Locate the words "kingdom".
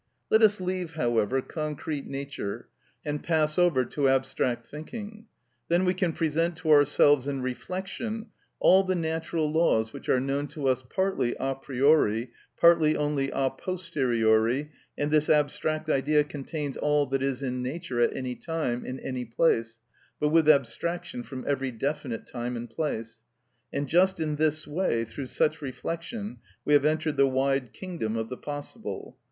27.71-28.17